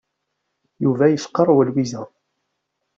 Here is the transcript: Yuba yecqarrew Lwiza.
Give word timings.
Yuba 0.83 1.05
yecqarrew 1.07 1.59
Lwiza. 1.67 2.01